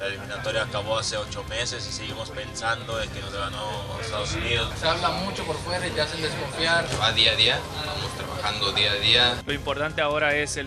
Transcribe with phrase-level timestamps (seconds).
[0.00, 3.64] La eliminatoria acabó hace ocho meses y seguimos pensando en que nos ganó
[4.00, 4.72] Estados Unidos.
[4.78, 6.84] Se habla mucho por fuera y te hacen desconfiar.
[7.00, 9.42] Va día a día, estamos trabajando día a día.
[9.46, 10.66] Lo importante ahora es el,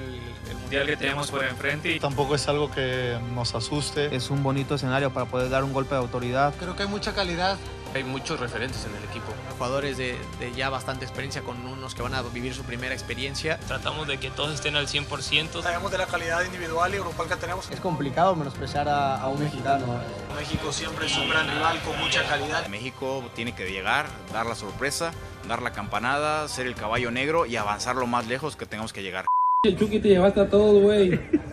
[0.49, 1.99] el mundial que tenemos por enfrente.
[1.99, 4.15] Tampoco es algo que nos asuste.
[4.15, 6.53] Es un bonito escenario para poder dar un golpe de autoridad.
[6.57, 7.57] Creo que hay mucha calidad.
[7.93, 9.33] Hay muchos referentes en el equipo.
[9.57, 13.59] Jugadores de, de, ya bastante experiencia con unos que van a vivir su primera experiencia.
[13.67, 15.61] Tratamos de que todos estén al 100%.
[15.61, 17.69] Sabemos de la calidad individual y grupal que tenemos.
[17.71, 19.85] Es complicado menospreciar a, a un mexicano.
[20.35, 22.67] México siempre es un gran rival con mucha calidad.
[22.67, 25.11] México tiene que llegar, dar la sorpresa,
[25.47, 29.01] dar la campanada, ser el caballo negro y avanzar lo más lejos que tengamos que
[29.01, 29.25] llegar.
[29.63, 31.19] El Chucky te llevaste a todos, güey.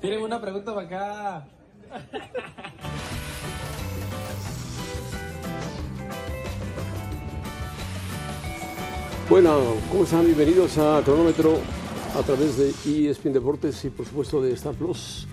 [0.00, 1.48] Tienen una pregunta para acá.
[9.30, 9.60] Bueno,
[9.92, 10.24] ¿cómo están?
[10.24, 11.58] Bienvenidos a Cronómetro
[12.16, 12.70] a través de
[13.08, 15.28] ESPN Deportes y por supuesto de Star Plus.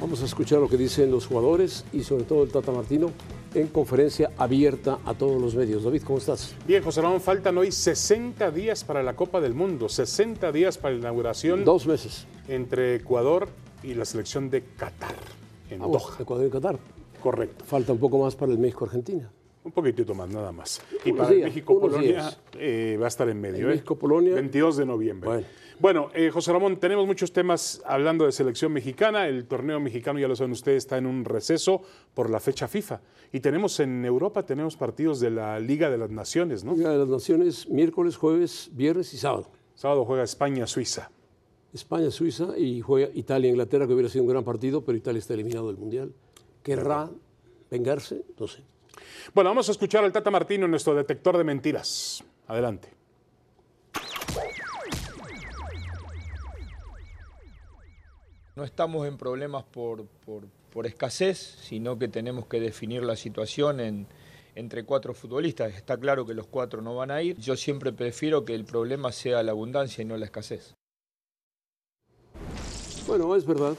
[0.00, 3.10] Vamos a escuchar lo que dicen los jugadores y sobre todo el Tata Martino
[3.56, 5.82] en conferencia abierta a todos los medios.
[5.82, 6.54] David, ¿cómo estás?
[6.64, 10.94] Bien, José Ramón, faltan hoy 60 días para la Copa del Mundo, 60 días para
[10.94, 11.64] la inauguración.
[11.64, 12.28] Dos meses.
[12.46, 13.48] Entre Ecuador
[13.82, 15.16] y la selección de Qatar,
[15.70, 16.02] en Doha.
[16.20, 16.78] Ecuador y Qatar.
[17.20, 17.64] Correcto.
[17.64, 19.28] Falta un poco más para el México-Argentina.
[19.64, 20.82] Un poquitito más, nada más.
[21.04, 23.66] Y para México-Polonia eh, va a estar en medio.
[23.66, 23.74] ¿eh?
[23.74, 24.34] México-Polonia.
[24.34, 25.28] 22 de noviembre.
[25.28, 25.46] Bueno.
[25.82, 29.26] Bueno, eh, José Ramón, tenemos muchos temas hablando de selección mexicana.
[29.26, 31.82] El torneo mexicano, ya lo saben ustedes, está en un receso
[32.14, 33.00] por la fecha FIFA.
[33.32, 36.76] Y tenemos en Europa, tenemos partidos de la Liga de las Naciones, ¿no?
[36.76, 39.50] Liga de las Naciones, miércoles, jueves, viernes y sábado.
[39.74, 41.10] Sábado juega España-Suiza.
[41.72, 45.34] España, Suiza y juega Italia, Inglaterra, que hubiera sido un gran partido, pero Italia está
[45.34, 46.12] eliminado del Mundial.
[46.62, 47.10] ¿Querrá
[47.70, 48.24] vengarse?
[48.38, 48.62] No sé.
[49.34, 52.22] Bueno, vamos a escuchar al Tata Martino, nuestro detector de mentiras.
[52.46, 52.88] Adelante.
[58.54, 63.80] No estamos en problemas por, por, por, escasez, sino que tenemos que definir la situación
[63.80, 64.06] en,
[64.54, 65.74] entre cuatro futbolistas.
[65.74, 67.38] Está claro que los cuatro no van a ir.
[67.38, 70.74] Yo siempre prefiero que el problema sea la abundancia y no la escasez.
[73.06, 73.74] Bueno, es verdad.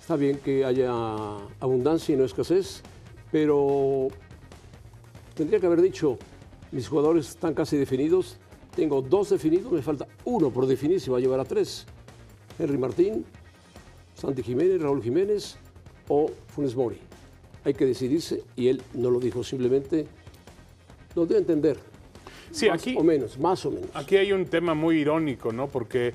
[0.00, 0.90] Está bien que haya
[1.60, 2.82] abundancia y no escasez,
[3.30, 4.08] pero
[5.34, 6.18] tendría que haber dicho,
[6.70, 8.38] mis jugadores están casi definidos,
[8.74, 11.86] tengo dos definidos, me falta uno por definir, se va a llevar a tres.
[12.58, 13.24] Henry Martín,
[14.14, 15.56] Santi Jiménez, Raúl Jiménez
[16.08, 16.98] o Funes Mori.
[17.64, 20.06] Hay que decidirse y él no lo dijo, simplemente
[21.14, 21.78] lo debe entender.
[22.50, 23.88] Sí, más aquí, o menos, más o menos.
[23.94, 25.68] Aquí hay un tema muy irónico, ¿no?
[25.68, 26.12] Porque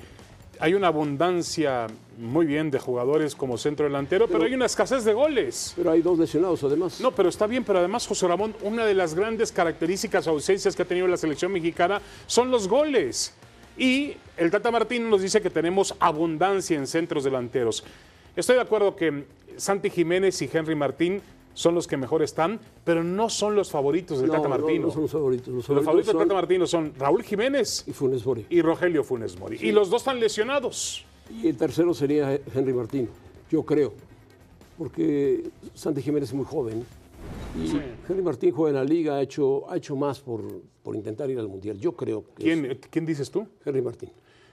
[0.60, 1.86] hay una abundancia
[2.18, 5.72] muy bien de jugadores como centro delantero, pero, pero, hay una escasez de goles.
[5.76, 7.00] Pero hay dos lesionados además.
[7.00, 10.74] No, pero está bien, pero además José Ramón, una de las grandes características o ausencias
[10.74, 13.34] que ha tenido la selección mexicana son los goles.
[13.76, 17.84] Y el Tata Martín nos dice que tenemos abundancia en centros delanteros.
[18.34, 19.24] Estoy de acuerdo que
[19.56, 21.22] Santi Jiménez y Henry Martín
[21.58, 24.82] son los que mejor están, pero no son los favoritos del no, Tata Martino.
[24.82, 25.48] No, no son los favoritos.
[25.48, 26.18] Los los favoritos, son...
[26.18, 28.46] del Tata Martino son Raúl Jiménez y Funes Mori.
[28.48, 29.58] Y Rogelio Funes Mori.
[29.58, 29.66] Sí.
[29.66, 31.04] Y los dos están lesionados.
[31.42, 33.08] Y el tercero sería Henry Martín,
[33.50, 33.92] yo creo,
[34.78, 36.86] porque Santi Jiménez es muy joven.
[37.60, 37.80] Y sí.
[38.08, 40.44] Henry Martín juega en la liga, ha hecho, ha hecho más por,
[40.84, 41.76] por intentar ir al Mundial.
[41.80, 43.48] Yo creo que ¿Quién, es ¿Quién dices tú?
[43.64, 44.10] Henry Martín.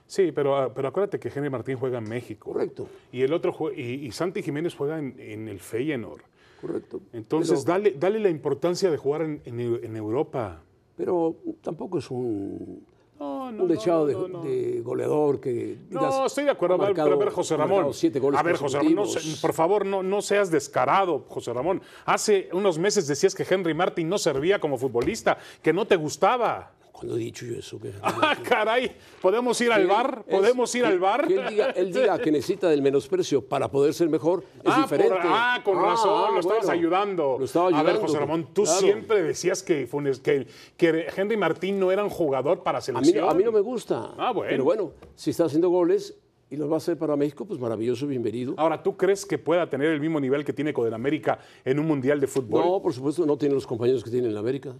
[0.08, 2.52] Sí, pero, pero acuérdate que Henry Martín juega en México.
[2.52, 2.88] Correcto.
[3.12, 6.22] Y el otro y, y Santi Jiménez juega en, en el Feyenoord.
[6.60, 7.00] Correcto.
[7.12, 10.62] Entonces, pero, dale, dale la importancia de jugar en, en, en Europa.
[10.96, 12.82] Pero tampoco es un,
[13.18, 17.12] no, no, un no, no, de, de, goleador que digas, no estoy de acuerdo marcado,
[17.12, 17.94] a ver José Ramón.
[17.94, 19.08] siete goles a ver José Ramón
[19.40, 21.80] por favor no, no seas descarado José Ramón.
[22.04, 26.72] Hace unos meses decías que Henry Martin no servía como futbolista que no te gustaba
[26.96, 27.78] cuando he dicho yo eso?
[27.78, 28.90] Que ah, caray,
[29.20, 30.24] ¿podemos ir al bar?
[30.24, 31.26] ¿Podemos ir al bar?
[31.26, 34.80] Que él, diga, él, diga, que necesita del menosprecio para poder ser mejor es ah,
[34.82, 35.12] diferente.
[35.12, 37.36] Por, ah, con ah, razón, lo estabas bueno, ayudando.
[37.38, 37.90] Lo estaba ayudando.
[37.90, 38.80] A ver, José Ramón, tú claro.
[38.80, 39.86] siempre decías que,
[40.22, 40.46] que,
[40.76, 43.18] que, Henry Martín no era un jugador para selección.
[43.18, 44.14] A mí, a mí no me gusta.
[44.16, 44.50] Ah, bueno.
[44.50, 46.16] Pero bueno, si está haciendo goles
[46.48, 48.54] y los va a hacer para México, pues maravilloso, bienvenido.
[48.56, 51.78] Ahora, ¿tú crees que pueda tener el mismo nivel que tiene con el América en
[51.78, 52.64] un Mundial de Fútbol?
[52.64, 54.74] No, por supuesto, no tiene los compañeros que tiene en la América.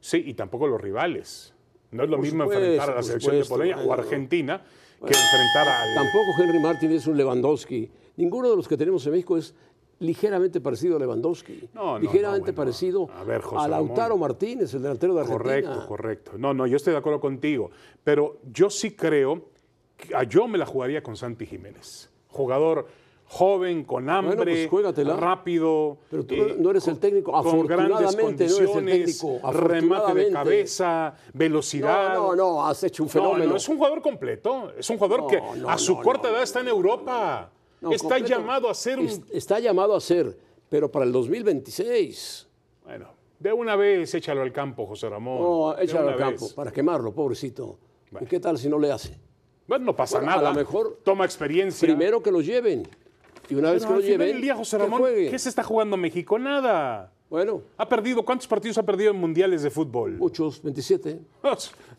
[0.00, 1.54] Sí, y tampoco los rivales.
[1.90, 3.92] No es lo por mismo supuesto, enfrentar a la selección supuesto, de Polonia bueno, o
[3.94, 4.62] Argentina
[5.00, 5.94] bueno, que enfrentar al...
[5.94, 7.90] Tampoco Henry Martin es un Lewandowski.
[8.16, 9.54] Ninguno de los que tenemos en México es
[10.00, 11.70] ligeramente parecido a Lewandowski.
[11.74, 14.20] No, no, ligeramente no, bueno, parecido a, ver, a Lautaro Ramón.
[14.20, 15.44] Martínez, el delantero de Argentina.
[15.44, 16.32] Correcto, correcto.
[16.36, 17.70] No, no, yo estoy de acuerdo contigo.
[18.04, 19.46] Pero yo sí creo
[19.96, 22.10] que a yo me la jugaría con Santi Jiménez.
[22.28, 22.86] Jugador
[23.28, 25.98] joven, con hambre, bueno, pues rápido.
[26.10, 31.14] Pero tú eh, no eres el técnico, con grandes condiciones, no técnico, remate de cabeza,
[31.34, 32.14] velocidad.
[32.14, 33.44] No, no, no, has hecho un fenómeno.
[33.44, 36.30] No, no es un jugador completo, es un jugador no, que no, a su corta
[36.30, 37.50] edad está en Europa.
[37.90, 38.26] Está completo.
[38.26, 39.06] llamado a ser un...
[39.06, 40.36] Es- Está llamado a ser,
[40.68, 42.48] pero para el 2026.
[42.84, 43.08] Bueno,
[43.38, 45.40] de una vez échalo al campo, José Ramón.
[45.40, 47.78] No, échalo al campo para quemarlo, pobrecito.
[48.20, 49.16] ¿Y qué tal si no le hace?
[49.66, 50.48] Bueno, no pasa Bueno, nada.
[50.48, 51.86] A lo mejor Toma experiencia.
[51.86, 52.88] primero que lo lleven.
[53.50, 55.02] Y una vez Pero que lo lleven, día, José que Ramón.
[55.30, 56.38] ¿qué se está jugando México?
[56.38, 57.12] Nada.
[57.30, 60.12] Bueno, Ha perdido, ¿cuántos partidos ha perdido en mundiales de fútbol?
[60.12, 61.20] muchos, 27.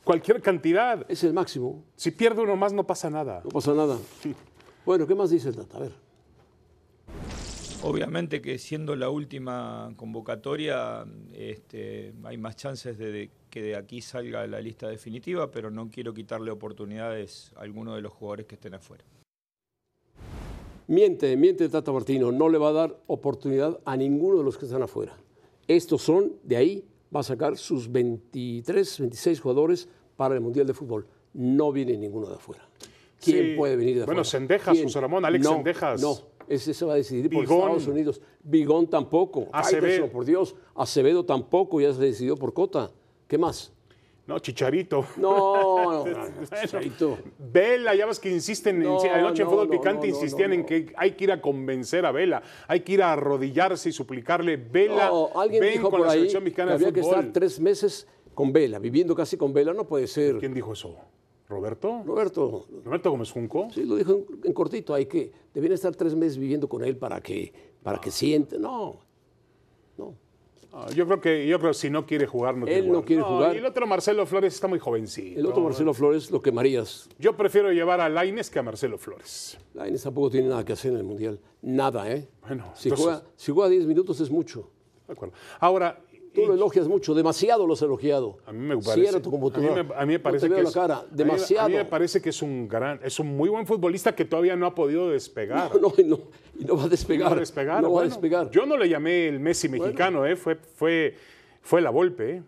[0.04, 1.06] Cualquier cantidad.
[1.08, 1.84] Es el máximo.
[1.96, 3.42] Si pierde uno más, no pasa nada.
[3.44, 3.98] No pasa nada.
[4.86, 5.78] Bueno, ¿qué más dice el Tata?
[5.78, 5.92] A ver.
[7.82, 14.02] Obviamente que siendo la última convocatoria, este, hay más chances de, de que de aquí
[14.02, 18.56] salga la lista definitiva, pero no quiero quitarle oportunidades a alguno de los jugadores que
[18.56, 19.06] estén afuera.
[20.90, 22.32] Miente, miente Tata Martino.
[22.32, 25.16] No le va a dar oportunidad a ninguno de los que están afuera.
[25.68, 26.84] Estos son, de ahí
[27.16, 29.88] va a sacar sus 23, 26 jugadores
[30.18, 31.06] para el Mundial de Fútbol.
[31.36, 32.68] No viene ninguno de afuera.
[33.24, 33.56] ¿Quién Sí.
[33.56, 34.40] puede venir de Bueno, afuera?
[34.40, 34.86] Sendejas, ¿Quién?
[34.86, 36.02] José Ramón, Alex no, Sendejas.
[36.02, 37.44] No, ese se va a decidir por.
[37.44, 38.20] Estados Unidos.
[38.44, 39.48] Bigón tampoco.
[39.52, 39.82] Acevedo.
[39.84, 40.56] Faitelson, por Dios.
[40.74, 42.90] Acevedo tampoco, ya se decidió por Cota.
[43.28, 43.72] ¿Qué más?
[44.30, 45.06] No, Chicharito.
[45.18, 46.26] No, no, no, Bueno,
[46.62, 47.18] Chicharito.
[47.40, 50.50] Vela, ya ves que insisten, No, anoche en no, Fútbol no, Picante no, no, insistían
[50.52, 53.90] no, en que hay que ir a convencer a Vela, hay que ir a arrodillarse
[53.90, 56.76] y suplicarle, Vela, No, alguien ven dijo con por la ahí selección que mexicana de
[56.76, 59.74] había que estar tres meses con Vela, viviendo casi con Vela.
[59.74, 60.38] No puede ser.
[60.38, 60.96] ¿Quién dijo eso?
[61.48, 62.04] ¿Roberto?
[62.06, 63.70] Roberto, ¿Roberto Gómez Junco?
[63.74, 66.96] Sí, lo dijo en, en cortito, hay que, deben estar tres meses viviendo con él
[66.96, 68.02] para que, para Ah.
[68.02, 68.60] que siente.
[68.60, 69.00] No,
[70.72, 72.94] Ah, yo creo que yo creo que si no quiere jugar, no quiere Él no
[72.96, 73.06] jugar.
[73.06, 73.56] quiere jugar.
[73.56, 75.40] Y el otro Marcelo Flores está muy jovencito.
[75.40, 77.10] el otro Marcelo Flores lo quemarías.
[77.18, 79.58] Yo prefiero llevar a Laines que a Marcelo Flores.
[79.74, 81.40] Lainez tampoco tiene nada que hacer en el Mundial.
[81.62, 82.28] Nada, ¿eh?
[82.48, 84.70] Bueno, Si, entonces- juega, si juega 10 minutos es mucho.
[85.08, 85.34] De acuerdo.
[85.60, 86.00] Ahora,
[86.34, 88.38] Tú lo elogias mucho, demasiado lo has elogiado.
[88.46, 89.02] A mí me parece.
[89.02, 89.74] Cierra tu computadora.
[89.74, 90.98] A mí me, a mí me No parece te veo que la es- cara.
[90.98, 91.66] a mí- Demasiado.
[91.66, 94.56] A mí, me parece que es un gran, es un muy buen futbolista que todavía
[94.56, 95.72] no ha podido despegar.
[95.82, 96.20] No, no,
[96.58, 97.30] y no va a despegar.
[97.30, 97.82] No va a despegar.
[97.84, 98.50] No va a despegar.
[98.52, 100.36] Yo no le llamé el Messi mexicano, ¿eh?
[100.36, 101.16] fue, fue,
[101.62, 102.32] fue la Volpe.
[102.38, 102.44] ¿eh?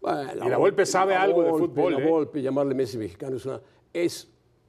[0.00, 2.06] Bueno, Y la Volpe sabe algo de fútbol, La ¿eh?
[2.08, 3.60] Volpe, llamarle Messi mexicano es una.
[3.92, 4.28] Es,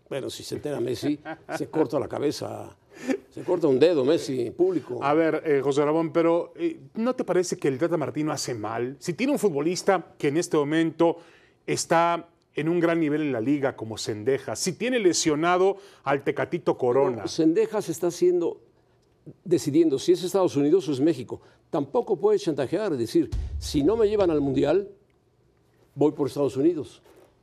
[0.09, 1.19] bueno, si se entera Messi,
[1.57, 2.75] se corta la cabeza.
[3.33, 5.03] Se corta un dedo, Messi, público.
[5.03, 8.53] A ver, eh, José Ramón, pero eh, ¿no te parece que el Tata Martino hace
[8.53, 8.97] mal?
[8.99, 11.17] Si tiene un futbolista que en este momento
[11.65, 16.77] está en un gran nivel en la liga como Sendeja, si tiene lesionado al Tecatito
[16.77, 18.59] Corona, Sendejas está haciendo,
[19.43, 21.41] decidiendo si es Estados Unidos o es México.
[21.69, 24.89] Tampoco puede chantajear, es decir, si no me llevan al Mundial,
[25.95, 27.01] voy por Estados Unidos.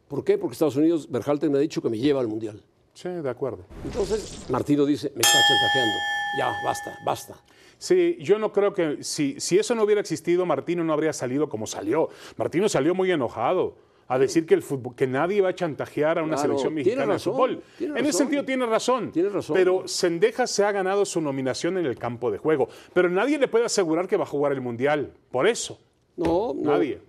[0.09, 0.37] ¿Por qué?
[0.37, 2.63] Porque Estados Unidos, Berhalter me ha dicho que me lleva al Mundial.
[3.01, 3.65] Sí, de acuerdo.
[3.85, 5.95] Entonces, Martino dice, me está chantajeando.
[6.39, 7.35] Ya, basta, basta.
[7.79, 11.49] Sí, yo no creo que si, si eso no hubiera existido, Martino no habría salido
[11.49, 12.09] como salió.
[12.37, 13.77] Martino salió muy enojado
[14.09, 17.13] a decir que, el fútbol, que nadie va a chantajear a una Claro, selección mexicana
[17.13, 17.63] de fútbol.
[17.79, 19.13] En ese sentido tiene razón.
[19.13, 19.55] Tiene razón.
[19.55, 22.69] Pero Sendeja se ha ganado su nominación en el campo de juego.
[22.95, 25.13] Pero nadie le puede asegurar que va a jugar el Mundial.
[25.31, 25.79] Por eso.
[26.17, 26.73] No, no.
[26.73, 27.01] Nadie.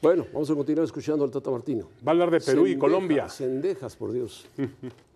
[0.00, 1.88] Bueno, vamos a continuar escuchando al Tata Martino.
[2.06, 3.28] Va a hablar de Perú y Colombia.
[3.28, 4.46] Cendejas, por Dios.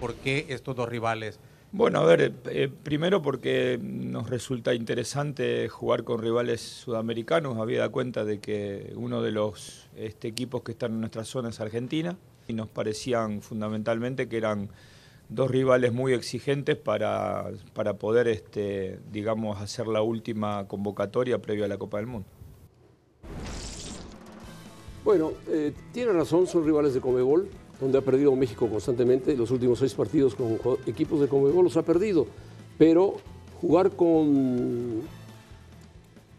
[0.00, 1.38] ¿Por qué estos dos rivales?
[1.72, 8.24] Bueno, a ver, eh, primero porque nos resulta interesante jugar con rivales sudamericanos, habida cuenta
[8.24, 12.16] de que uno de los este, equipos que están en nuestra zona es Argentina
[12.48, 14.70] y nos parecían fundamentalmente que eran
[15.28, 21.68] dos rivales muy exigentes para, para poder, este, digamos, hacer la última convocatoria previo a
[21.68, 22.28] la Copa del Mundo.
[25.04, 27.48] Bueno, eh, tiene razón, son rivales de Comebol,
[27.80, 29.36] donde ha perdido México constantemente.
[29.36, 32.26] Los últimos seis partidos con equipos de Comebol los ha perdido.
[32.78, 33.16] Pero
[33.60, 35.02] jugar con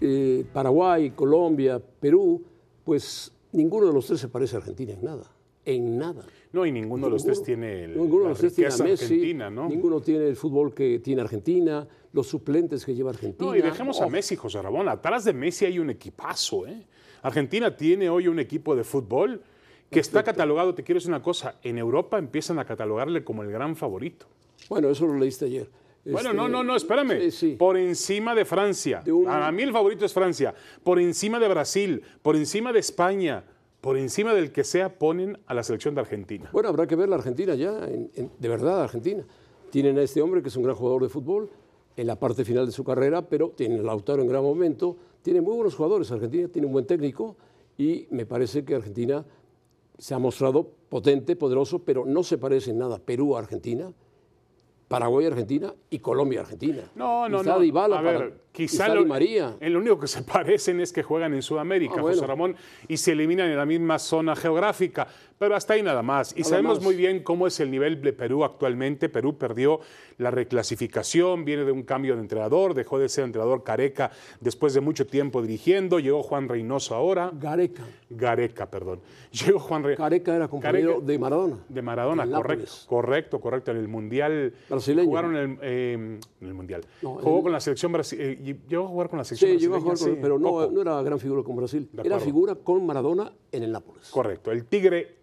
[0.01, 2.43] eh, Paraguay, Colombia, Perú,
[2.83, 5.31] pues ninguno de los tres se parece a Argentina en nada.
[5.65, 6.25] En nada.
[6.53, 8.71] No, y ninguno de los tres tiene el, Ninguno de la los tres tiene a
[8.71, 9.67] riqueza Messi, argentina, ¿no?
[9.67, 13.49] ninguno tiene el fútbol que tiene Argentina, los suplentes que lleva Argentina.
[13.49, 14.87] No, y dejemos a Oh, Messi, José Ramón.
[14.87, 16.65] Atrás de Messi hay un equipazo.
[16.67, 16.85] ¿eh?
[17.21, 19.41] Argentina tiene hoy un equipo de fútbol
[19.89, 23.51] que está catalogado, te quiero decir una cosa, en Europa empiezan a catalogarle como el
[23.51, 24.25] gran favorito.
[24.69, 25.69] Bueno, eso lo leíste ayer.
[26.03, 27.19] Bueno, Este, no, no, no, espérame.
[27.21, 27.55] sí, sí.
[27.57, 29.03] Por encima de Francia.
[29.27, 30.53] A mí el favorito es Francia.
[30.83, 33.43] Por encima de Brasil, por encima de España,
[33.81, 36.49] por encima del que sea, ponen a la selección de Argentina.
[36.51, 39.23] Bueno, habrá que ver la Argentina ya, en- en- de verdad, Argentina.
[39.69, 41.49] Tienen a este hombre que es un gran jugador de fútbol
[41.97, 44.95] en la parte final de su carrera, pero tienen a Lautaro en gran momento.
[45.21, 46.09] Tiene muy buenos jugadores.
[46.11, 47.35] Argentina tiene un buen técnico
[47.77, 49.25] y me parece que Argentina
[49.97, 53.91] se ha mostrado potente, poderoso, pero no se parece en nada Perú a Argentina,
[54.87, 56.83] Paraguay a Argentina y Colombia a Argentina.
[56.95, 57.59] No, no, Está no.
[57.59, 59.57] Dybala a para- ver, quizá lo, María.
[59.59, 62.15] en lo único que se parecen es que juegan en Sudamérica, Ah, bueno.
[62.15, 62.55] José Ramón,
[62.87, 65.07] y se eliminan en la misma zona geográfica.
[65.39, 66.33] Pero hasta ahí nada más.
[66.35, 66.83] Y Nada sabemos más.
[66.83, 69.07] muy bien cómo es el nivel de Perú actualmente.
[69.07, 69.79] Perú perdió
[70.17, 74.81] la reclasificación, viene de un cambio de entrenador, dejó de ser entrenador Careca después de
[74.81, 77.31] mucho tiempo dirigiendo, llegó Juan Reynoso ahora.
[77.33, 77.83] Gareca.
[78.09, 79.01] Gareca, perdón.
[79.31, 80.03] Llegó Juan Reynoso.
[80.03, 81.57] Careca era compañero de Maradona.
[81.69, 83.71] De Maradona, correcto, correcto, correcto.
[83.71, 84.53] En el Mundial.
[84.69, 85.07] Brasileño.
[85.07, 85.93] Jugaron el, eh,
[86.41, 86.81] en el Mundial.
[87.01, 88.39] No, Jugó con la selección brasileña.
[88.67, 90.71] llegó a jugar con la selección Sí, llegó a jugar brasileña, con sí, pero no,
[90.71, 91.89] no era gran figura con Brasil.
[92.03, 94.09] Era figura con Maradona en el Nápoles.
[94.09, 95.17] Correcto, el Tigre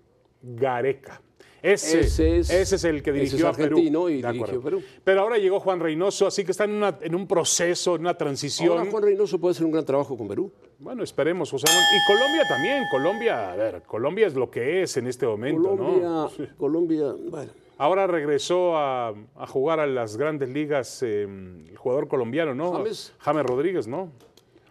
[0.44, 1.20] Gareca.
[1.62, 3.78] Ese, Ese es- ese es el que dirigió es a Perú.
[4.10, 4.62] y dirigió.
[5.02, 8.12] Pero ahora llegó Juan Reynoso, así que está en, una- en un proceso, en una
[8.18, 8.76] transición.
[8.76, 10.52] Ahora Juan Reynoso puede hacer un gran trabajo con Perú.
[10.78, 11.82] Bueno, esperemos, José Ramón.
[11.94, 12.82] Y Colombia también.
[12.90, 16.28] Colombia, a ver, Colombia es lo que es en este momento, Colombia, ¿no?
[16.28, 16.44] Sí.
[16.58, 22.54] Colombia, bueno, Ahora regresó a, a jugar a las grandes ligas eh, el jugador colombiano,
[22.54, 22.72] ¿no?
[22.72, 23.14] James.
[23.18, 24.12] James Rodríguez, ¿no?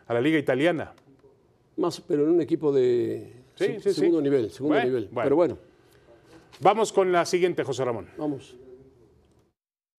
[0.05, 0.93] A la liga italiana.
[1.75, 3.33] más, pero en un equipo de
[3.67, 3.93] Sí, sí, sí.
[4.01, 5.05] segundo nivel, segundo Bueno, nivel.
[5.11, 5.23] bueno.
[5.25, 5.57] Pero bueno,
[6.59, 8.07] Vamos con la siguiente, José Ramón.
[8.17, 8.55] vamos.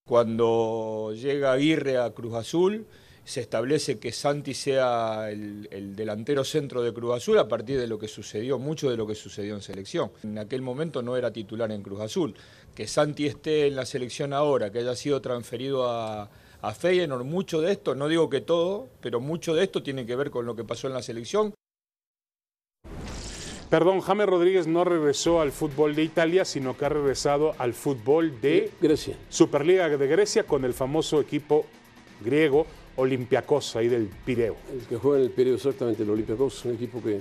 [0.06, 2.86] Cuando llega Aguirre a Cruz Azul,
[3.24, 7.86] se establece que Santi sea el, el delantero centro de Cruz Azul a partir de
[7.86, 10.12] lo que sucedió, mucho de lo que sucedió en selección.
[10.22, 12.34] En aquel momento no era titular en Cruz Azul.
[12.74, 16.28] Que Santi esté en la selección ahora, que haya sido transferido a,
[16.60, 20.16] a Feyenoord, mucho de esto, no digo que todo, pero mucho de esto tiene que
[20.16, 21.53] ver con lo que pasó en la selección.
[23.74, 28.40] Perdón, James Rodríguez no regresó al fútbol de Italia, sino que ha regresado al fútbol
[28.40, 29.16] de Grecia.
[29.28, 31.66] Superliga de Grecia con el famoso equipo
[32.24, 34.54] griego Olympiacos, ahí del Pireo.
[34.72, 37.18] El que juega en el Pireo exactamente, el Olympiacos, un equipo que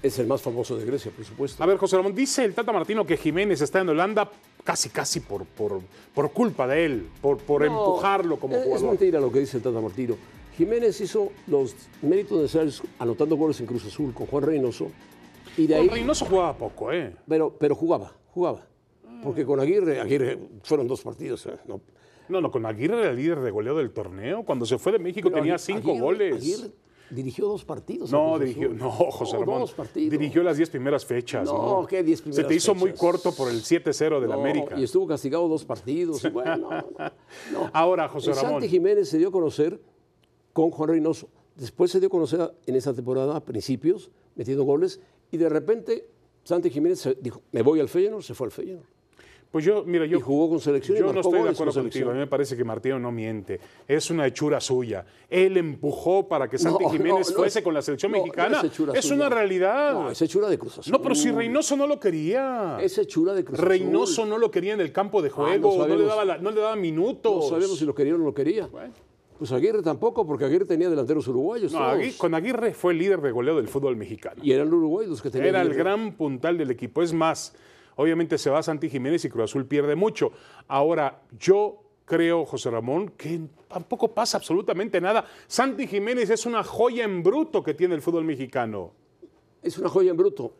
[0.00, 1.60] es el más famoso de Grecia, por supuesto.
[1.60, 4.30] A ver, José Ramón, dice el Tata Martino que Jiménez está en Holanda
[4.62, 5.80] casi, casi por, por,
[6.14, 8.90] por culpa de él, por, por No, empujarlo como es, Es jugador.
[8.90, 10.14] mentira lo que dice el Tata Martino.
[10.56, 14.86] Jiménez hizo los méritos necesarios anotando goles en Cruz Azul con Juan Reynoso.
[15.56, 17.14] Y de ahí, Con Reynoso jugaba poco, ¿eh?
[17.28, 18.66] pero, pero jugaba, jugaba.
[19.22, 21.46] Porque con Aguirre, Aguirre fueron dos partidos.
[21.46, 21.56] ¿eh?
[21.66, 21.80] No,
[22.28, 24.42] No, no, con Aguirre era el líder de goleo del torneo.
[24.44, 26.34] Cuando se fue de México pero tenía cinco Aguirre- goles.
[26.36, 26.70] Aguirre
[27.10, 28.10] dirigió dos partidos.
[28.10, 29.60] No, dirigió, no, José Ramón.
[29.60, 30.10] dos partidos.
[30.10, 31.44] Dirigió las 10 primeras fechas.
[31.44, 34.40] No, No, ¿qué 10 Se primeras te hizo muy corto por el 7-0 del No,
[34.40, 34.78] América.
[34.78, 36.22] Y estuvo castigado dos partidos.
[36.32, 36.82] bueno, no, no,
[37.52, 37.70] no.
[37.74, 38.52] Ahora, José El Ramón.
[38.52, 39.78] Santi Jiménez se dio a conocer
[40.54, 41.28] con Juan Reynoso.
[41.54, 44.98] Después se dio a conocer en esta temporada, a principios, metiendo goles.
[45.32, 46.06] Y de repente,
[46.44, 48.86] Santi Jiménez se dijo, me voy al Feyenoord, se fue al Feyenoord.
[49.50, 50.16] Pues yo, mira, yo.
[50.16, 52.08] Y jugó con selección Yo no estoy de con acuerdo contigo.
[52.08, 53.60] A mí me parece que Martino no miente.
[53.86, 55.04] Es una hechura suya.
[55.28, 58.62] Él empujó para que Santi No, Jiménez no, no fuese es- con la selección mexicana.
[58.94, 59.92] es una realidad.
[59.92, 60.90] No, es hechura de Cruz Azul.
[60.90, 62.78] No, pero si Reynoso no lo quería.
[62.80, 63.68] Es hechura de Cruz Azul.
[63.68, 66.50] Reynoso no lo quería en el campo de Ah, juego, no, le daba la- no
[66.50, 67.34] le daba minutos.
[67.44, 68.70] No sabemos si lo quería o no lo quería.
[69.42, 71.72] Pues Aguirre tampoco, porque Aguirre tenía delanteros uruguayos.
[71.72, 71.80] No,
[72.16, 74.40] con Aguirre fue el líder de goleo del fútbol mexicano.
[74.40, 75.48] Y eran uruguayos los que tenían.
[75.48, 77.02] Era el gran puntal del equipo.
[77.02, 77.52] Es más,
[77.96, 80.30] obviamente se va Santi Jiménez y Cruz Azul pierde mucho.
[80.68, 85.24] Ahora, yo creo, José Ramón, que tampoco pasa absolutamente nada.
[85.48, 88.92] Santi Jiménez es una joya en bruto que tiene el fútbol mexicano.
[89.60, 90.52] Es una joya en bruto.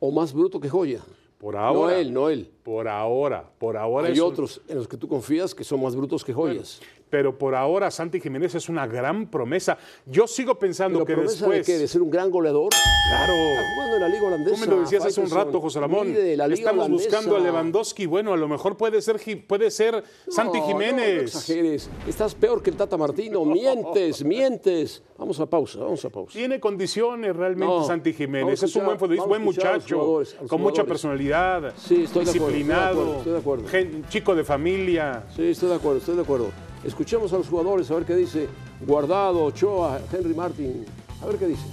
[0.00, 1.02] O más bruto que joya.
[1.38, 1.92] Por ahora.
[1.92, 2.50] No él, no él.
[2.62, 5.82] Por ahora, por ahora Hay es un- otros en los que tú confías que son
[5.82, 6.80] más brutos que joyas.
[7.08, 9.78] Pero por ahora Santi Jiménez es una gran promesa.
[10.06, 11.66] Yo sigo pensando Pero que promesa después.
[11.66, 11.78] de qué?
[11.78, 12.70] De ser un gran goleador.
[13.08, 13.32] Claro.
[13.32, 14.54] Está jugando en la Liga Holandesa.
[14.54, 16.08] Tú me lo decías hace un rato, José Ramón.
[16.08, 17.08] Mide la Liga Estamos holandesa.
[17.16, 18.06] buscando a Lewandowski.
[18.06, 21.14] Bueno, a lo mejor puede ser, puede ser Santi No, Jiménez.
[21.16, 21.90] No, exageres.
[22.08, 23.44] Estás peor que el Tata Martino.
[23.56, 25.02] Mientes, mientes.
[25.16, 26.32] Vamos a pausa, vamos a pausa.
[26.32, 27.84] Tiene condiciones realmente No.
[27.84, 28.62] Santi Jiménez.
[28.62, 33.16] Es un buen futbolista, buen muchacho, jugadores, con mucha personalidad, Sí, estoy disciplinado, de acuerdo,
[33.18, 34.08] estoy de acuerdo.
[34.08, 35.24] chico de familia.
[35.34, 36.50] Sí, estoy de acuerdo, estoy de acuerdo.
[36.86, 38.48] Escuchemos a los jugadores a ver qué dice
[38.86, 40.86] Guardado, Ochoa, Henry Martin.
[41.20, 41.66] A ver qué dice.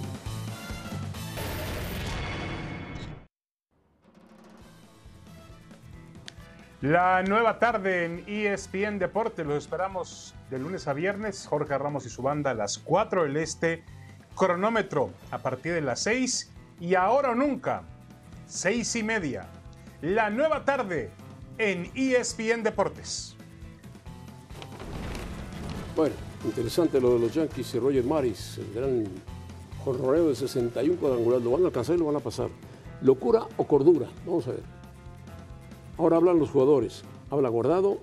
[6.80, 11.46] La nueva tarde en ESPN Deporte, los esperamos de lunes a viernes.
[11.46, 13.84] Jorge Ramos y su banda a las 4 del Este.
[14.34, 17.82] Cronómetro a partir de las 6 y ahora o nunca,
[18.48, 19.46] 6 y media.
[20.02, 21.10] La nueva tarde
[21.58, 23.36] en ESPN Deportes.
[25.96, 29.04] Bueno, interesante lo de los Yankees y Roger Maris, el gran
[29.84, 31.44] jorroneo de 61 cuadrangulares.
[31.44, 32.48] Lo van a alcanzar y lo van a pasar.
[33.00, 34.08] ¿Locura o cordura?
[34.26, 34.62] Vamos a ver.
[35.96, 37.02] Ahora hablan los jugadores.
[37.30, 37.98] Habla Guardado.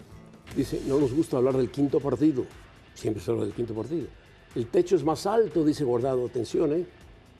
[0.56, 2.46] Dice, no nos gusta hablar del quinto partido.
[2.94, 4.08] Siempre se habla del quinto partido.
[4.56, 6.26] El techo es más alto, dice Guardado.
[6.26, 6.86] Atención, ¿eh?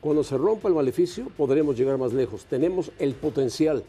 [0.02, 2.44] Cuando se rompa el maleficio, podremos llegar más lejos.
[2.44, 3.84] Tenemos el potencial.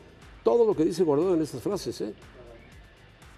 [0.45, 2.15] Todo lo que dice Guardado en estas frases, ¿eh?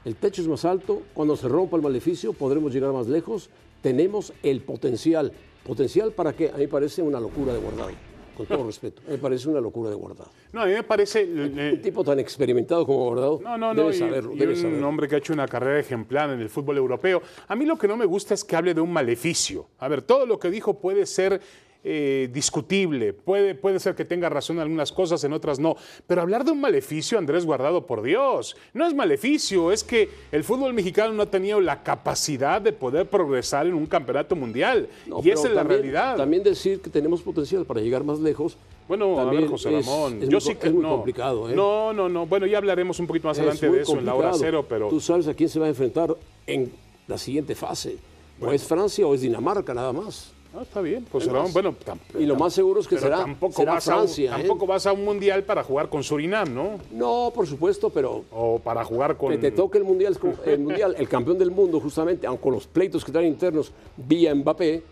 [0.04, 3.48] El techo es más alto, cuando se rompa el maleficio podremos llegar más lejos,
[3.80, 5.32] tenemos el potencial.
[5.66, 6.50] ¿Potencial para qué?
[6.50, 7.90] A mí parece una locura de guardado.
[8.36, 9.00] con todo respeto.
[9.08, 10.28] Me parece una locura de guardado.
[10.52, 11.24] No, a mí me parece...
[11.24, 13.82] Un tipo tan experimentado como guardado No, no, no.
[13.82, 14.32] debe y- saberlo.
[14.34, 14.88] y debe un saberlo.
[14.88, 17.22] hombre que ha hecho una carrera ejemplar en el fútbol europeo.
[17.46, 19.68] A mí lo que no me gusta es que hable de un maleficio.
[19.78, 21.40] A ver, todo lo que dijo puede ser
[21.84, 25.76] eh, discutible, puede, puede ser que tenga razón en algunas cosas, en otras no.
[26.06, 30.44] Pero hablar de un maleficio, Andrés Guardado, por Dios, no es maleficio, es que el
[30.44, 34.88] fútbol mexicano no ha tenido la capacidad de poder progresar en un campeonato mundial.
[35.06, 36.16] No, y esa es la también- realidad.
[36.16, 38.56] También decir que tenemos potencial para llegar más lejos.
[38.88, 40.90] Bueno, a también ver, José Ramón, es yo muy sí que es muy no.
[40.90, 41.48] complicado.
[41.48, 41.54] ¿eh?
[41.54, 42.26] No, no, no.
[42.26, 44.88] Bueno, ya hablaremos un poquito más adelante de eso en la hora cero, pero.
[44.88, 46.14] Tú sabes a quién se va a enfrentar
[46.46, 46.70] en
[47.06, 47.96] la siguiente fase.
[48.40, 50.33] O es Francia o es Dinamarca, nada más.
[50.56, 51.44] Ah, está bien, José Es Ramón.
[51.46, 51.74] más, Bueno,
[52.18, 54.30] y lo más seguro es que será, tampoco será vas a un- Francia.
[54.30, 54.38] ¿eh?
[54.38, 56.78] tampoco vas a un mundial para jugar con Surinam, ¿no?
[56.92, 59.32] No, por supuesto, pero O para jugar con.
[59.32, 63.04] que te toque el mundial, el mundial, el campeón del mundo, justamente, aunque los pleitos
[63.04, 64.82] que traen internos vía Mbappé,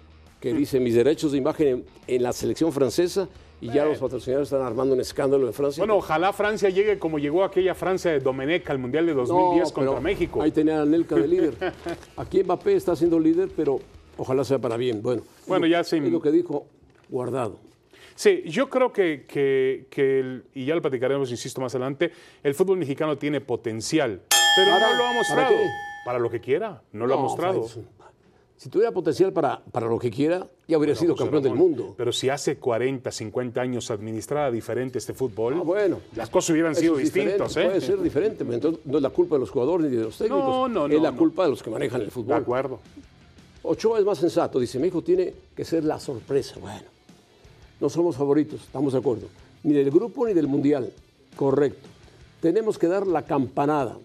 [0.41, 3.29] que dice mis derechos de imagen en, en la selección francesa,
[3.61, 5.81] y ya los patrocinadores están armando un escándalo en Francia.
[5.81, 9.73] Bueno, ojalá Francia llegue como llegó aquella Francia de Domenech al mundial de 2010 No,
[9.75, 10.43] contra México.
[10.43, 11.55] Ahí tenía a Nelka de líder.
[12.17, 13.79] Aquí Mbappé está siendo líder, pero
[14.17, 15.03] ojalá sea para bien.
[15.03, 16.67] Bueno, Bueno, es ya es lo que dijo
[17.09, 17.57] Guardado.
[18.15, 22.55] Sí, yo creo que, que- que el- y ya lo platicaremos, insisto, más adelante, el
[22.55, 24.21] fútbol mexicano tiene potencial,
[24.57, 25.49] pero ¿Para- no lo ha para mostrado.
[25.51, 25.67] qué?
[26.05, 27.67] Para lo que quiera, no, lo ha mostrado.
[28.57, 31.95] Si tuviera potencial para, para lo que quiera, ya hubiera sido José campeón del mundo.
[31.97, 35.99] Pero si hace 40, 50 años administraba diferente este fútbol, Ah, bueno.
[36.15, 37.57] las cosas hubieran sido es distintas.
[37.57, 37.65] ¿eh?
[37.65, 40.45] Puede ser diferente, entonces no es la culpa de los jugadores ni de los técnicos.
[40.45, 41.17] No, no, Es no, la no.
[41.19, 42.37] culpa de los que manejan el De fútbol.
[42.37, 42.79] acuerdo.
[43.65, 46.57] Ochoa es más sensato, dice, México tiene que ser la sorpresa.
[46.61, 46.83] Bueno,
[47.81, 49.29] no somos favoritos, estamos de acuerdo.
[49.63, 50.93] Ni del grupo ni del mundial.
[51.37, 51.89] Correcto.
[52.41, 53.97] Tenemos que dar la campanada.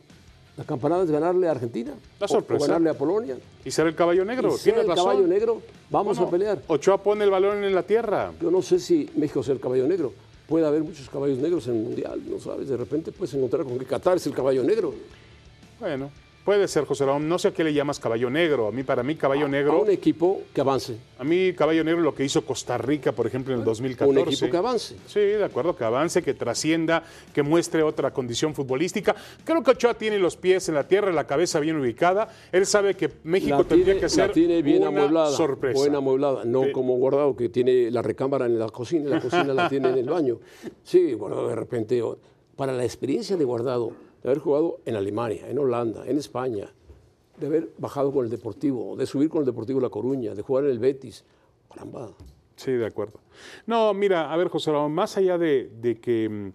[0.56, 1.94] La campanada es ganarle a Argentina.
[2.20, 2.66] La sorpresa.
[2.66, 3.38] O, ganarle a Polonia.
[3.66, 5.06] Y ser el caballo negro, Y ser el razón.
[5.06, 6.62] caballo negro, vamos Bueno, a pelear.
[6.68, 8.32] Ochoa pone el balón en la tierra.
[8.42, 10.14] Yo no sé si México sea el caballo negro.
[10.48, 12.70] Puede haber muchos caballos negros en el mundial, no sabes.
[12.70, 14.94] De repente puedes encontrar con que Qatar es el caballo negro.
[15.80, 16.10] Bueno,
[16.48, 17.28] puede ser, José Ramón.
[17.28, 18.70] No sé a qué le llamas caballo negro.
[18.70, 19.82] A mí, para mí, caballo A negro.
[19.82, 20.96] un equipo que avance.
[21.20, 24.22] A mí, caballo negro, lo que hizo Costa Rica, por ejemplo, en el 2014.
[24.22, 24.96] Un equipo que avance.
[25.08, 29.14] Sí, de acuerdo, que avance, que trascienda, que muestre otra condición futbolística.
[29.44, 32.30] Creo que Ochoa tiene los pies en la tierra, la cabeza bien ubicada.
[32.54, 35.78] Él sabe que México la tendría tiene, que ser la tiene bien una amueblada, sorpresa.
[35.78, 39.68] buena amueblada, no como Guardado que tiene la recámara en la cocina, la cocina la
[39.68, 40.40] tiene en el baño.
[40.82, 42.02] Sí, Guardado de repente,
[42.56, 46.72] para la experiencia de Guardado, de haber jugado en Alemania, en Holanda, en España,
[47.38, 50.66] de haber bajado con el Deportivo, de subir con el Deportivo La Coruña, de jugar
[50.66, 51.24] en el Betis,
[51.70, 52.10] caramba.
[52.56, 53.20] Sí, de acuerdo.
[53.68, 56.52] No, mira, a ver, José Ramón, más allá de, de que,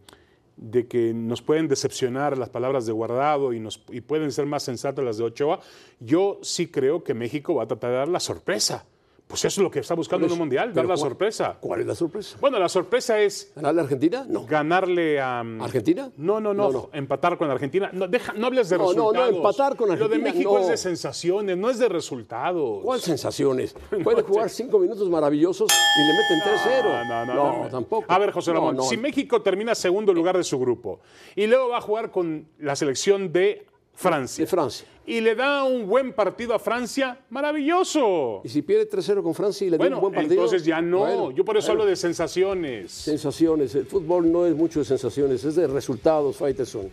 [0.56, 4.64] de que nos pueden decepcionar las palabras de Guardado y, nos, y pueden ser más
[4.64, 5.60] sensatas las de Ochoa,
[6.00, 8.84] yo sí creo que México va a tratar de dar la sorpresa.
[9.32, 11.56] Pues eso es lo que está buscando en un mundial, dar la ¿cuál- sorpresa.
[11.58, 12.36] ¿Cuál es la sorpresa?
[12.38, 14.26] Bueno, la sorpresa es ¿Ganarle a Argentina?
[14.28, 14.44] No.
[14.44, 15.42] ganarle a...
[15.42, 16.10] mm, ¿Argentina?
[16.18, 16.90] No, no, no, No, no.
[16.92, 17.88] empatar con Argentina.
[17.94, 19.36] No, deja, no hables de No, no, no, resultados.
[19.36, 20.58] empatar con Lo de Argentina, México no.
[20.60, 22.80] es de sensaciones, no es de resultados.
[22.84, 23.74] ¿Cuál sensaciones?
[24.04, 27.08] Puede jugar cinco minutos maravillosos y le meten 3-0.
[27.08, 27.68] No, no, no, no.
[27.70, 28.04] tampoco.
[28.12, 28.82] A ver, José No, Ramón, no.
[28.82, 31.00] si México termina segundo lugar de su grupo
[31.34, 34.86] y luego va a jugar con la selección de Francia De Francia.
[35.06, 38.40] y le da un buen partido a Francia, maravilloso.
[38.44, 40.34] Y si pierde 3-0 con Francia y le da un buen partido.
[40.34, 41.00] entonces ya no.
[41.00, 41.82] bueno, Yo por eso bueno.
[41.82, 42.90] hablo de sensaciones.
[42.92, 43.74] Sensaciones.
[43.74, 46.88] El fútbol no es mucho de sensaciones, es de resultados, Faitelson.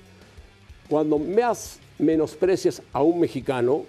[0.89, 3.85] Cuando más menosprecias a un mexicano,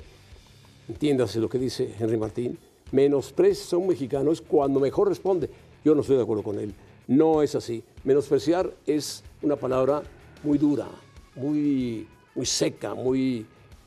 [0.88, 2.58] entiéndase lo que dice Henry Martín,
[2.92, 5.48] menosprecias a un mexicano es cuando mejor responde.
[5.84, 6.74] Yo no estoy de acuerdo con él.
[7.06, 7.82] No es así.
[8.04, 10.02] Menospreciar es una palabra
[10.42, 10.86] muy dura,
[11.34, 12.06] muy,
[12.40, 13.44] muy seca, muy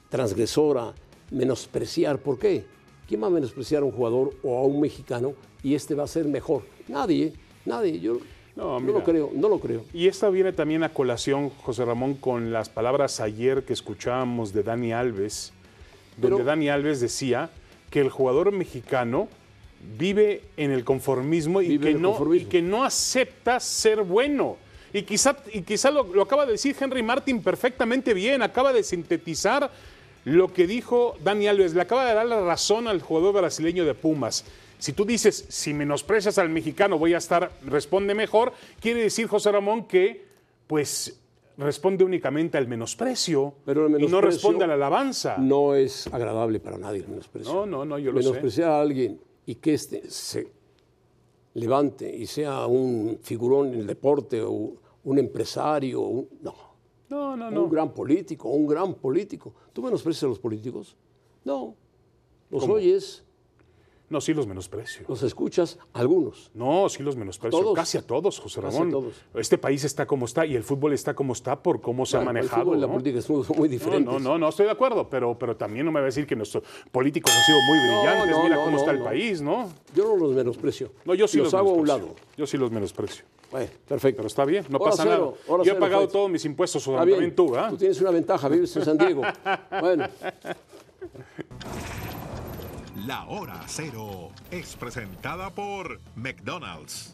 [0.10, 0.94] transgresora.
[1.32, 2.64] Menospreciar, ¿por qué?
[3.08, 6.08] ¿Quién va a menospreciar a un jugador o a un mexicano y este va a
[6.08, 6.62] ser mejor?
[6.88, 7.34] Nadie,
[7.66, 8.00] nadie.
[8.00, 8.20] Yo
[8.56, 9.86] No, lo creo, no lo creo.
[9.92, 14.62] Y esta viene también a colación, José Ramón, con las palabras ayer que escuchábamos de
[14.62, 15.52] Dani Alves,
[16.18, 17.50] donde Pero- Dani Alves decía
[17.90, 19.30] que el jugador mexicano
[19.98, 22.48] vive en el conformismo y, que, no, conformismo.
[22.48, 24.58] y que no acepta ser bueno.
[24.94, 28.84] Y quizá, y quizá lo, lo acaba de decir Henry Martin perfectamente bien, acaba de
[28.84, 29.72] sintetizar
[30.26, 33.94] lo que dijo Dani Alves, le acaba de dar la razón al jugador brasileño de
[33.94, 34.46] Pumas.
[34.78, 39.52] Si tú dices, si menosprecias al mexicano voy a estar, responde mejor, quiere decir José
[39.52, 40.26] Ramón que,
[40.68, 41.20] pues,
[41.58, 45.38] responde únicamente al menosprecio, Pero y no responde a la alabanza.
[45.38, 47.54] No es agradable para nadie el menosprecio.
[47.54, 48.28] No, no, no, yo lo sé.
[48.28, 50.48] Menospreciar a alguien y que éste se
[51.54, 56.54] levante y sea un figurón en el deporte o un empresario, un- no.
[57.10, 57.70] No, no, Un no.
[57.70, 59.54] gran político, un gran político.
[59.72, 60.96] ¿Tú menosprecias a los políticos?
[61.46, 61.76] No.
[62.50, 62.76] Los ¿Cómo?
[62.76, 63.24] oyes.
[64.10, 65.06] No, sí los menosprecio.
[65.08, 65.80] ¿Los escuchas?
[65.94, 66.52] Algunos.
[66.54, 67.60] No, sí los menosprecio.
[67.60, 67.74] ¿Todos?
[67.76, 68.90] Casi a todos, José Casi Ramón.
[68.90, 69.14] a todos.
[69.34, 72.30] Este país está como está y el fútbol está como está por cómo se Bueno,
[72.30, 72.64] ha el manejado.
[72.64, 72.94] fútbol y la ¿no?
[72.94, 74.06] política son muy diferentes.
[74.06, 76.28] No, no, no, no, estoy de acuerdo, pero, pero también no me va a decir
[76.28, 78.32] que nuestros políticos han sido muy No, brillantes.
[78.38, 79.06] no, Mira no, cómo no, está el no.
[79.06, 79.70] país, ¿no?
[79.96, 80.92] Yo no los menosprecio.
[81.06, 82.16] No, yo sí los, los hago a un lado.
[82.38, 83.26] Yo sí los menosprecio.
[83.54, 84.18] Bueno, perfecto.
[84.18, 85.54] Pero está bien, no Hora pasa cero, nada.
[85.54, 87.68] hora Yo he cero, pagado todos mis impuestos, Está también tú, ¿ah?
[87.70, 89.22] Tú tienes una ventaja, vives en San Diego.
[89.80, 90.08] bueno,
[93.06, 97.14] La hora cero es presentada por McDonald's.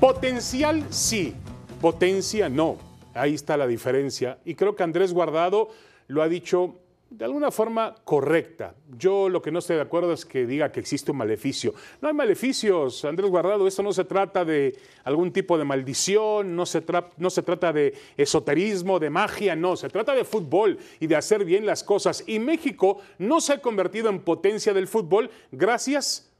[0.00, 1.34] Potencial sí,
[1.80, 2.78] potencia no.
[3.14, 4.40] Ahí está la diferencia.
[4.44, 5.68] Y creo que Andrés Guardado
[6.08, 6.74] lo ha dicho
[7.10, 8.74] de alguna forma correcta.
[8.98, 11.74] Yo lo que no estoy de acuerdo es que diga que existe un maleficio.
[12.02, 13.66] No hay maleficios, Andrés Guardado.
[13.66, 16.84] Esto no se trata de algún tipo de maldición, no se,
[17.16, 19.76] no se trata de esoterismo, de magia, no.
[19.76, 22.24] Se trata de fútbol y de hacer bien las cosas.
[22.26, 26.30] Y México no se ha convertido en potencia del fútbol gracias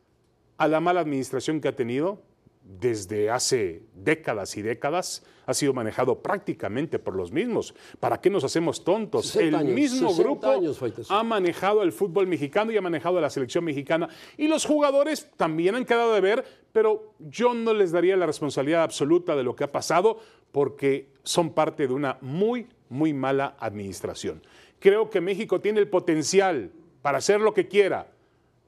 [0.58, 2.27] a la mala administración que ha tenido
[2.68, 7.74] desde hace décadas y décadas ha sido manejado prácticamente por los mismos.
[7.98, 9.28] ¿Para qué nos hacemos tontos?
[9.28, 10.78] 60 el años, mismo 60 grupo años,
[11.08, 14.10] ha manejado el fútbol mexicano y ha manejado la selección mexicana.
[14.36, 18.82] Y los jugadores también han quedado de ver, pero yo no les daría la responsabilidad
[18.82, 20.18] absoluta de lo que ha pasado
[20.52, 24.42] porque son parte de una muy, muy mala administración.
[24.78, 28.12] Creo que México tiene el potencial para hacer lo que quiera,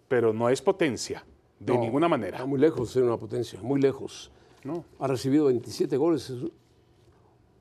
[0.09, 1.25] pero no es potencia,
[1.61, 2.38] de No, ninguna manera.
[2.38, 4.31] Está muy lejos de ser una potencia, muy lejos.
[4.64, 4.85] No.
[4.99, 6.31] Ha recibido 27 goles.
[6.31, 6.42] es-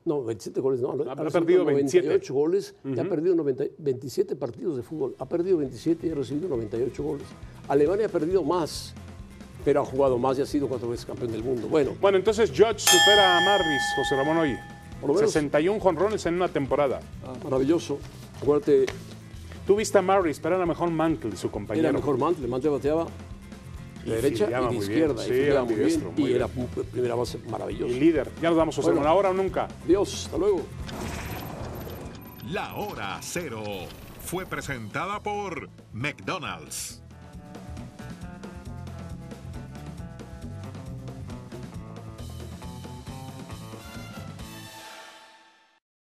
[0.04, 0.92] No, 27 goles no.
[1.10, 2.06] Ha perdido 27.
[2.08, 5.14] 98 goles y ha perdido 90 27 partidos de fútbol.
[5.18, 7.26] Ha perdido 27 y ha recibido 98 goles.
[7.68, 8.94] Alemania ha perdido más,
[9.64, 11.68] pero ha jugado más y ha sido cuatro veces campeón del mundo.
[11.68, 14.56] Bueno, Bueno, entonces Judge supera a Marris, José Ramón hoy.
[15.00, 17.00] Por lo menos- 61 jonrones en una temporada.
[17.44, 17.98] maravilloso.
[18.42, 18.86] Acuérdate,
[19.66, 21.86] Tú viste a Marris, pero era mejor Mantle, su compañero.
[21.88, 22.48] era mejor Mantle.
[22.48, 23.06] Mantle bateaba
[24.04, 24.82] de derecha y de muy bien.
[24.82, 25.22] izquierda.
[25.24, 25.80] Sí, y era muy bien.
[25.80, 27.92] ambidiestro, muy Y era un- primera base maravilloso.
[27.92, 28.30] Y líder.
[28.40, 29.02] Ya nos vamos, José Bueno.
[29.02, 29.16] Ramón.
[29.16, 29.68] Ahora o nunca.
[29.86, 30.62] Dios, hasta luego.
[32.50, 33.62] La hora cero
[34.24, 36.99] fue presentada por McDonald's.